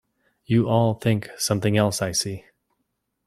You 0.45 0.67
all 0.67 0.95
think 0.95 1.29
something 1.37 1.77
else, 1.77 2.01
I 2.01 2.11
see. 2.11 2.45